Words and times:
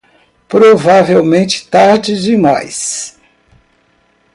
Provavelmente 0.47 1.67
tarde 1.69 2.15
demais 2.23 3.19